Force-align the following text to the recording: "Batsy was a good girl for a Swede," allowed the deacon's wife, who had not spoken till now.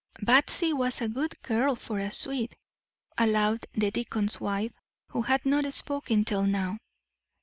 "Batsy 0.19 0.73
was 0.73 0.99
a 0.99 1.07
good 1.07 1.39
girl 1.43 1.75
for 1.75 1.99
a 1.99 2.09
Swede," 2.09 2.55
allowed 3.19 3.67
the 3.73 3.91
deacon's 3.91 4.39
wife, 4.41 4.71
who 5.09 5.21
had 5.21 5.45
not 5.45 5.71
spoken 5.71 6.25
till 6.25 6.41
now. 6.47 6.79